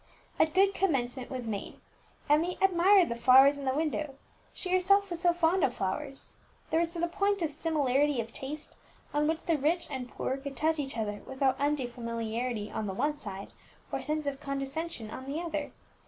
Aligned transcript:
A 0.39 0.47
good 0.47 0.73
commencement 0.73 1.29
was 1.29 1.47
made; 1.47 1.75
Emmie 2.27 2.57
admired 2.59 3.07
the 3.07 3.15
flowers 3.15 3.59
in 3.59 3.65
the 3.65 3.75
window, 3.75 4.15
she 4.51 4.69
herself 4.71 5.11
was 5.11 5.19
so 5.21 5.31
fond 5.31 5.63
of 5.63 5.75
flowers; 5.75 6.37
there 6.71 6.79
was 6.79 6.91
the 6.95 7.07
point 7.07 7.43
of 7.43 7.51
similarity 7.51 8.19
of 8.19 8.33
taste 8.33 8.73
on 9.13 9.27
which 9.27 9.43
the 9.43 9.59
rich 9.59 9.87
and 9.91 10.09
poor 10.09 10.37
could 10.37 10.57
touch 10.57 10.79
each 10.79 10.97
other 10.97 11.21
without 11.27 11.55
undue 11.59 11.87
familiarity 11.87 12.71
on 12.71 12.87
the 12.87 12.95
one 12.95 13.15
side, 13.15 13.53
or 13.91 14.01
sense 14.01 14.25
of 14.25 14.39
condescension 14.39 15.11
on 15.11 15.27
the 15.31 15.39
other. 15.39 15.71